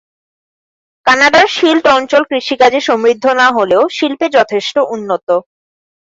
[1.05, 5.27] কানাডার শিল্ড অঞ্চল কৃষিকাজে সমৃদ্ধ না হলেও শিল্পে যথেষ্ট উন্নত।